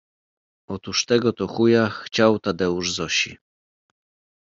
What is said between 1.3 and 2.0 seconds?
to chuja